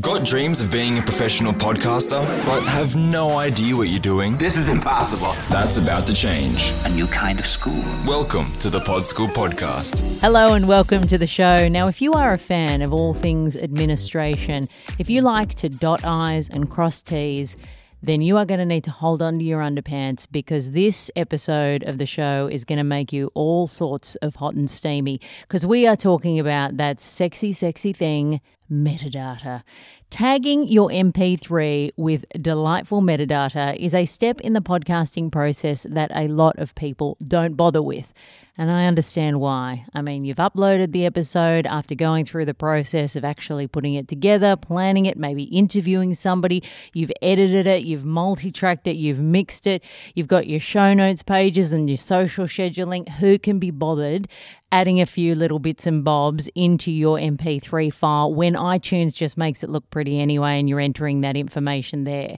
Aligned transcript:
Got 0.00 0.24
dreams 0.24 0.62
of 0.62 0.72
being 0.72 0.96
a 0.96 1.02
professional 1.02 1.52
podcaster, 1.52 2.24
but 2.46 2.62
have 2.62 2.96
no 2.96 3.36
idea 3.36 3.76
what 3.76 3.90
you're 3.90 4.00
doing? 4.00 4.38
This 4.38 4.56
is 4.56 4.70
impossible. 4.70 5.34
That's 5.50 5.76
about 5.76 6.06
to 6.06 6.14
change. 6.14 6.72
A 6.86 6.88
new 6.88 7.06
kind 7.08 7.38
of 7.38 7.44
school. 7.44 7.84
Welcome 8.06 8.50
to 8.60 8.70
the 8.70 8.80
Pod 8.80 9.06
School 9.06 9.28
Podcast. 9.28 10.00
Hello 10.22 10.54
and 10.54 10.66
welcome 10.66 11.06
to 11.08 11.18
the 11.18 11.26
show. 11.26 11.68
Now, 11.68 11.88
if 11.88 12.00
you 12.00 12.14
are 12.14 12.32
a 12.32 12.38
fan 12.38 12.80
of 12.80 12.90
all 12.90 13.12
things 13.12 13.54
administration, 13.54 14.66
if 14.98 15.10
you 15.10 15.20
like 15.20 15.56
to 15.56 15.68
dot 15.68 16.06
I's 16.06 16.48
and 16.48 16.70
cross 16.70 17.02
T's, 17.02 17.58
then 18.02 18.22
you 18.22 18.38
are 18.38 18.46
going 18.46 18.60
to 18.60 18.66
need 18.66 18.84
to 18.84 18.90
hold 18.90 19.20
on 19.20 19.38
to 19.40 19.44
your 19.44 19.60
underpants 19.60 20.26
because 20.30 20.72
this 20.72 21.10
episode 21.16 21.84
of 21.84 21.98
the 21.98 22.06
show 22.06 22.48
is 22.50 22.64
going 22.64 22.78
to 22.78 22.84
make 22.84 23.12
you 23.12 23.30
all 23.34 23.66
sorts 23.66 24.16
of 24.16 24.36
hot 24.36 24.54
and 24.54 24.70
steamy 24.70 25.20
because 25.42 25.66
we 25.66 25.86
are 25.86 25.96
talking 25.96 26.38
about 26.38 26.78
that 26.78 26.98
sexy, 26.98 27.52
sexy 27.52 27.92
thing, 27.92 28.40
metadata. 28.72 29.62
Tagging 30.12 30.68
your 30.68 30.90
MP3 30.90 31.92
with 31.96 32.26
delightful 32.38 33.00
metadata 33.00 33.74
is 33.76 33.94
a 33.94 34.04
step 34.04 34.42
in 34.42 34.52
the 34.52 34.60
podcasting 34.60 35.32
process 35.32 35.86
that 35.88 36.10
a 36.14 36.28
lot 36.28 36.58
of 36.58 36.74
people 36.74 37.16
don't 37.24 37.54
bother 37.54 37.80
with. 37.80 38.12
And 38.58 38.70
I 38.70 38.84
understand 38.84 39.40
why. 39.40 39.86
I 39.94 40.02
mean, 40.02 40.26
you've 40.26 40.36
uploaded 40.36 40.92
the 40.92 41.06
episode 41.06 41.64
after 41.64 41.94
going 41.94 42.26
through 42.26 42.44
the 42.44 42.52
process 42.52 43.16
of 43.16 43.24
actually 43.24 43.66
putting 43.66 43.94
it 43.94 44.06
together, 44.06 44.54
planning 44.54 45.06
it, 45.06 45.16
maybe 45.16 45.44
interviewing 45.44 46.12
somebody. 46.12 46.62
You've 46.92 47.12
edited 47.22 47.66
it, 47.66 47.84
you've 47.84 48.04
multi 48.04 48.52
tracked 48.52 48.86
it, 48.86 48.96
you've 48.96 49.20
mixed 49.20 49.66
it, 49.66 49.82
you've 50.14 50.28
got 50.28 50.46
your 50.46 50.60
show 50.60 50.92
notes 50.92 51.22
pages 51.22 51.72
and 51.72 51.88
your 51.88 51.96
social 51.96 52.44
scheduling. 52.44 53.08
Who 53.08 53.38
can 53.38 53.58
be 53.58 53.70
bothered 53.70 54.28
adding 54.72 55.02
a 55.02 55.06
few 55.06 55.34
little 55.34 55.58
bits 55.58 55.86
and 55.86 56.02
bobs 56.02 56.48
into 56.54 56.90
your 56.90 57.18
MP3 57.18 57.92
file 57.92 58.32
when 58.32 58.54
iTunes 58.54 59.14
just 59.14 59.36
makes 59.36 59.62
it 59.62 59.68
look 59.68 59.88
pretty 59.90 60.01
anyway 60.08 60.58
and 60.58 60.68
you're 60.68 60.80
entering 60.80 61.20
that 61.22 61.36
information 61.36 62.04
there? 62.04 62.36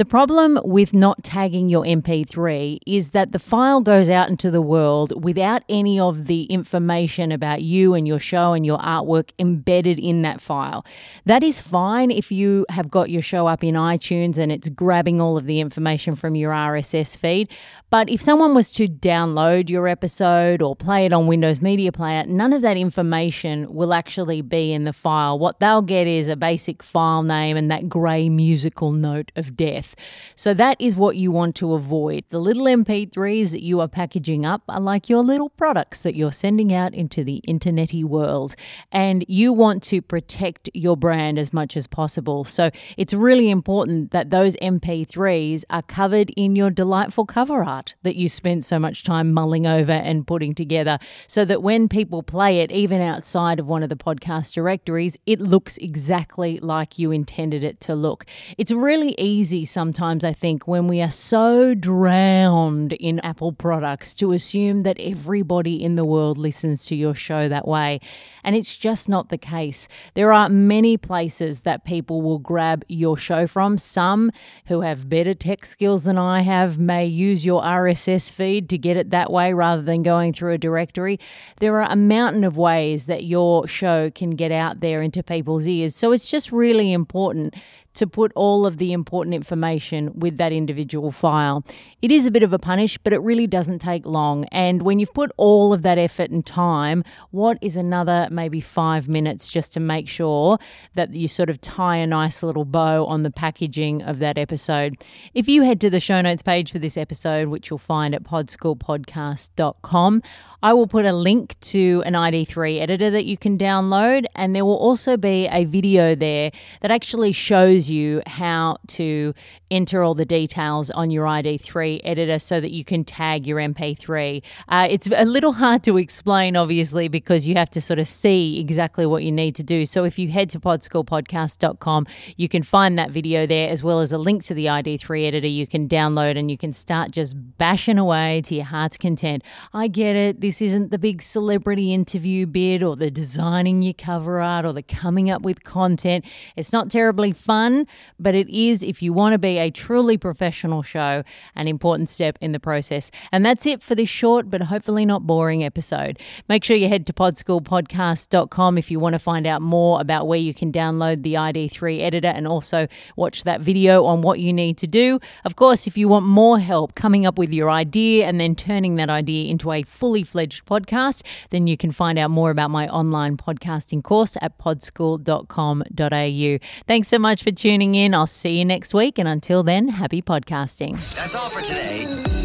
The 0.00 0.06
problem 0.06 0.58
with 0.64 0.94
not 0.94 1.22
tagging 1.22 1.68
your 1.68 1.84
MP3 1.84 2.78
is 2.86 3.10
that 3.10 3.32
the 3.32 3.38
file 3.38 3.82
goes 3.82 4.08
out 4.08 4.30
into 4.30 4.50
the 4.50 4.62
world 4.62 5.22
without 5.22 5.62
any 5.68 6.00
of 6.00 6.24
the 6.24 6.44
information 6.44 7.30
about 7.30 7.60
you 7.60 7.92
and 7.92 8.08
your 8.08 8.18
show 8.18 8.54
and 8.54 8.64
your 8.64 8.78
artwork 8.78 9.32
embedded 9.38 9.98
in 9.98 10.22
that 10.22 10.40
file. 10.40 10.86
That 11.26 11.42
is 11.42 11.60
fine 11.60 12.10
if 12.10 12.32
you 12.32 12.64
have 12.70 12.90
got 12.90 13.10
your 13.10 13.20
show 13.20 13.46
up 13.46 13.62
in 13.62 13.74
iTunes 13.74 14.38
and 14.38 14.50
it's 14.50 14.70
grabbing 14.70 15.20
all 15.20 15.36
of 15.36 15.44
the 15.44 15.60
information 15.60 16.14
from 16.14 16.34
your 16.34 16.50
RSS 16.50 17.14
feed. 17.14 17.50
But 17.90 18.08
if 18.08 18.22
someone 18.22 18.54
was 18.54 18.70
to 18.72 18.86
download 18.86 19.68
your 19.68 19.86
episode 19.86 20.62
or 20.62 20.76
play 20.76 21.04
it 21.04 21.12
on 21.12 21.26
Windows 21.26 21.60
Media 21.60 21.92
Player, 21.92 22.24
none 22.24 22.54
of 22.54 22.62
that 22.62 22.78
information 22.78 23.74
will 23.74 23.92
actually 23.92 24.40
be 24.40 24.72
in 24.72 24.84
the 24.84 24.94
file. 24.94 25.38
What 25.38 25.60
they'll 25.60 25.82
get 25.82 26.06
is 26.06 26.28
a 26.28 26.36
basic 26.36 26.82
file 26.82 27.22
name 27.22 27.58
and 27.58 27.70
that 27.70 27.90
grey 27.90 28.30
musical 28.30 28.92
note 28.92 29.30
of 29.36 29.56
death. 29.56 29.89
So 30.36 30.54
that 30.54 30.76
is 30.80 30.96
what 30.96 31.16
you 31.16 31.30
want 31.30 31.56
to 31.56 31.74
avoid. 31.74 32.24
The 32.30 32.38
little 32.38 32.64
MP3s 32.64 33.50
that 33.52 33.62
you 33.62 33.80
are 33.80 33.88
packaging 33.88 34.44
up 34.44 34.62
are 34.68 34.80
like 34.80 35.08
your 35.08 35.22
little 35.22 35.50
products 35.50 36.02
that 36.02 36.14
you're 36.14 36.32
sending 36.32 36.72
out 36.72 36.94
into 36.94 37.24
the 37.24 37.42
internety 37.46 38.04
world. 38.04 38.54
And 38.92 39.24
you 39.28 39.52
want 39.52 39.82
to 39.84 40.02
protect 40.02 40.68
your 40.74 40.96
brand 40.96 41.38
as 41.38 41.52
much 41.52 41.76
as 41.76 41.86
possible. 41.86 42.44
So 42.44 42.70
it's 42.96 43.14
really 43.14 43.50
important 43.50 44.10
that 44.10 44.30
those 44.30 44.56
MP3s 44.56 45.64
are 45.70 45.82
covered 45.82 46.30
in 46.30 46.56
your 46.56 46.70
delightful 46.70 47.26
cover 47.26 47.62
art 47.64 47.94
that 48.02 48.16
you 48.16 48.28
spent 48.28 48.64
so 48.64 48.78
much 48.78 49.02
time 49.02 49.32
mulling 49.32 49.66
over 49.66 49.92
and 49.92 50.26
putting 50.26 50.54
together 50.54 50.98
so 51.26 51.44
that 51.44 51.62
when 51.62 51.88
people 51.88 52.22
play 52.22 52.60
it, 52.60 52.70
even 52.70 53.00
outside 53.00 53.58
of 53.58 53.66
one 53.66 53.82
of 53.82 53.88
the 53.88 53.96
podcast 53.96 54.54
directories, 54.54 55.16
it 55.26 55.40
looks 55.40 55.76
exactly 55.78 56.58
like 56.60 56.98
you 56.98 57.10
intended 57.10 57.62
it 57.62 57.80
to 57.80 57.94
look. 57.94 58.24
It's 58.58 58.72
really 58.72 59.14
easy 59.18 59.64
sometimes, 59.64 59.79
I 59.80 60.34
think, 60.34 60.68
when 60.68 60.88
we 60.88 61.00
are 61.00 61.10
so 61.10 61.74
drowned 61.74 62.92
in 62.92 63.18
Apple 63.20 63.52
products 63.52 64.12
to 64.14 64.32
assume 64.32 64.82
that 64.82 64.98
everybody 65.00 65.82
in 65.82 65.96
the 65.96 66.04
world 66.04 66.36
listens 66.36 66.84
to 66.86 66.94
your 66.94 67.14
show 67.14 67.48
that 67.48 67.66
way. 67.66 68.00
And 68.44 68.54
it's 68.54 68.76
just 68.76 69.08
not 69.08 69.30
the 69.30 69.38
case. 69.38 69.88
There 70.14 70.32
are 70.34 70.50
many 70.50 70.98
places 70.98 71.62
that 71.62 71.84
people 71.84 72.20
will 72.20 72.38
grab 72.38 72.84
your 72.88 73.16
show 73.16 73.46
from. 73.46 73.78
Some 73.78 74.32
who 74.66 74.82
have 74.82 75.08
better 75.08 75.32
tech 75.34 75.64
skills 75.64 76.04
than 76.04 76.18
I 76.18 76.42
have 76.42 76.78
may 76.78 77.06
use 77.06 77.44
your 77.44 77.62
RSS 77.62 78.30
feed 78.30 78.68
to 78.68 78.78
get 78.78 78.98
it 78.98 79.10
that 79.10 79.32
way 79.32 79.54
rather 79.54 79.82
than 79.82 80.02
going 80.02 80.34
through 80.34 80.52
a 80.52 80.58
directory. 80.58 81.18
There 81.58 81.80
are 81.80 81.90
a 81.90 81.96
mountain 81.96 82.44
of 82.44 82.58
ways 82.58 83.06
that 83.06 83.24
your 83.24 83.66
show 83.66 84.10
can 84.10 84.30
get 84.30 84.52
out 84.52 84.80
there 84.80 85.00
into 85.00 85.22
people's 85.22 85.66
ears. 85.66 85.96
So 85.96 86.12
it's 86.12 86.30
just 86.30 86.52
really 86.52 86.92
important 86.92 87.54
to 87.94 88.06
put 88.06 88.32
all 88.34 88.66
of 88.66 88.78
the 88.78 88.92
important 88.92 89.34
information 89.34 90.18
with 90.18 90.36
that 90.38 90.52
individual 90.52 91.10
file. 91.10 91.64
It 92.02 92.10
is 92.10 92.26
a 92.26 92.30
bit 92.30 92.42
of 92.42 92.52
a 92.52 92.58
punish, 92.58 92.98
but 92.98 93.12
it 93.12 93.18
really 93.18 93.46
doesn't 93.46 93.80
take 93.80 94.06
long. 94.06 94.44
And 94.46 94.82
when 94.82 94.98
you've 94.98 95.14
put 95.14 95.30
all 95.36 95.72
of 95.72 95.82
that 95.82 95.98
effort 95.98 96.30
and 96.30 96.44
time, 96.44 97.04
what 97.30 97.58
is 97.60 97.76
another 97.76 98.28
maybe 98.30 98.60
five 98.60 99.08
minutes 99.08 99.50
just 99.50 99.72
to 99.72 99.80
make 99.80 100.08
sure 100.08 100.58
that 100.94 101.14
you 101.14 101.28
sort 101.28 101.50
of 101.50 101.60
tie 101.60 101.96
a 101.96 102.06
nice 102.06 102.42
little 102.42 102.64
bow 102.64 103.04
on 103.06 103.22
the 103.22 103.30
packaging 103.30 104.02
of 104.02 104.18
that 104.20 104.38
episode? 104.38 104.96
If 105.34 105.48
you 105.48 105.62
head 105.62 105.80
to 105.80 105.90
the 105.90 106.00
show 106.00 106.20
notes 106.20 106.42
page 106.42 106.72
for 106.72 106.78
this 106.78 106.96
episode, 106.96 107.48
which 107.48 107.70
you'll 107.70 107.78
find 107.78 108.14
at 108.14 108.22
podschoolpodcast.com, 108.22 110.22
I 110.62 110.74
will 110.74 110.86
put 110.86 111.06
a 111.06 111.12
link 111.12 111.58
to 111.60 112.02
an 112.04 112.12
ID3 112.12 112.80
editor 112.80 113.10
that 113.10 113.24
you 113.24 113.38
can 113.38 113.56
download, 113.56 114.26
and 114.34 114.54
there 114.54 114.64
will 114.64 114.76
also 114.76 115.16
be 115.16 115.48
a 115.48 115.64
video 115.64 116.14
there 116.14 116.50
that 116.82 116.90
actually 116.90 117.32
shows 117.32 117.79
you 117.88 118.20
how 118.26 118.76
to 118.88 119.32
enter 119.70 120.02
all 120.02 120.14
the 120.14 120.24
details 120.24 120.90
on 120.90 121.10
your 121.10 121.24
ID3 121.24 122.00
editor 122.02 122.38
so 122.40 122.60
that 122.60 122.72
you 122.72 122.84
can 122.84 123.04
tag 123.04 123.46
your 123.46 123.58
MP3. 123.58 124.42
Uh, 124.68 124.88
it's 124.90 125.08
a 125.14 125.24
little 125.24 125.52
hard 125.52 125.84
to 125.84 125.96
explain, 125.96 126.56
obviously, 126.56 127.06
because 127.06 127.46
you 127.46 127.54
have 127.54 127.70
to 127.70 127.80
sort 127.80 128.00
of 128.00 128.08
see 128.08 128.58
exactly 128.58 129.06
what 129.06 129.22
you 129.22 129.30
need 129.30 129.54
to 129.54 129.62
do. 129.62 129.86
So 129.86 130.04
if 130.04 130.18
you 130.18 130.28
head 130.28 130.50
to 130.50 130.60
podschoolpodcast.com, 130.60 132.06
you 132.36 132.48
can 132.48 132.64
find 132.64 132.98
that 132.98 133.10
video 133.10 133.46
there 133.46 133.68
as 133.68 133.84
well 133.84 134.00
as 134.00 134.12
a 134.12 134.18
link 134.18 134.42
to 134.44 134.54
the 134.54 134.66
ID3 134.66 135.26
editor 135.26 135.46
you 135.46 135.66
can 135.66 135.88
download 135.88 136.36
and 136.36 136.50
you 136.50 136.58
can 136.58 136.72
start 136.72 137.12
just 137.12 137.34
bashing 137.56 137.98
away 137.98 138.42
to 138.46 138.56
your 138.56 138.64
heart's 138.64 138.96
content. 138.96 139.44
I 139.72 139.86
get 139.86 140.16
it. 140.16 140.40
This 140.40 140.60
isn't 140.60 140.90
the 140.90 140.98
big 140.98 141.22
celebrity 141.22 141.94
interview 141.94 142.46
bit 142.46 142.82
or 142.82 142.96
the 142.96 143.10
designing 143.10 143.82
your 143.82 143.94
cover 143.94 144.40
art 144.40 144.64
or 144.64 144.72
the 144.72 144.82
coming 144.82 145.30
up 145.30 145.42
with 145.42 145.62
content. 145.62 146.24
It's 146.56 146.72
not 146.72 146.90
terribly 146.90 147.32
fun, 147.70 147.86
but 148.18 148.34
it 148.34 148.48
is, 148.48 148.82
if 148.82 149.02
you 149.02 149.12
want 149.12 149.32
to 149.32 149.38
be 149.38 149.58
a 149.58 149.70
truly 149.70 150.18
professional 150.18 150.82
show, 150.82 151.22
an 151.54 151.68
important 151.68 152.10
step 152.10 152.38
in 152.40 152.52
the 152.52 152.60
process. 152.60 153.10
And 153.32 153.44
that's 153.44 153.66
it 153.66 153.82
for 153.82 153.94
this 153.94 154.08
short 154.08 154.50
but 154.50 154.62
hopefully 154.62 155.06
not 155.06 155.26
boring 155.26 155.64
episode. 155.64 156.18
Make 156.48 156.64
sure 156.64 156.76
you 156.76 156.88
head 156.88 157.06
to 157.06 157.12
podschoolpodcast.com 157.12 158.78
if 158.78 158.90
you 158.90 159.00
want 159.00 159.14
to 159.14 159.18
find 159.18 159.46
out 159.46 159.62
more 159.62 160.00
about 160.00 160.26
where 160.26 160.38
you 160.38 160.54
can 160.54 160.72
download 160.72 161.22
the 161.22 161.34
ID3 161.34 162.00
editor 162.00 162.28
and 162.28 162.46
also 162.46 162.86
watch 163.16 163.44
that 163.44 163.60
video 163.60 164.04
on 164.04 164.22
what 164.22 164.40
you 164.40 164.52
need 164.52 164.78
to 164.78 164.86
do. 164.86 165.20
Of 165.44 165.56
course, 165.56 165.86
if 165.86 165.96
you 165.96 166.08
want 166.08 166.26
more 166.26 166.58
help 166.58 166.94
coming 166.94 167.26
up 167.26 167.38
with 167.38 167.52
your 167.52 167.70
idea 167.70 168.26
and 168.26 168.40
then 168.40 168.54
turning 168.54 168.96
that 168.96 169.10
idea 169.10 169.50
into 169.50 169.72
a 169.72 169.82
fully 169.82 170.22
fledged 170.22 170.64
podcast, 170.66 171.22
then 171.50 171.66
you 171.66 171.76
can 171.76 171.92
find 171.92 172.18
out 172.18 172.30
more 172.30 172.50
about 172.50 172.70
my 172.70 172.88
online 172.88 173.36
podcasting 173.36 174.02
course 174.02 174.36
at 174.40 174.58
podschool.com.au. 174.58 176.58
Thanks 176.86 177.08
so 177.08 177.18
much 177.18 177.42
for 177.42 177.50
tuning 177.60 177.94
in. 177.94 178.14
I'll 178.14 178.26
see 178.26 178.58
you 178.58 178.64
next 178.64 178.94
week. 178.94 179.18
And 179.18 179.28
until 179.28 179.62
then, 179.62 179.88
happy 179.88 180.22
podcasting. 180.22 180.98
That's 181.14 181.34
all 181.34 181.50
for 181.50 181.60
today. 181.60 182.39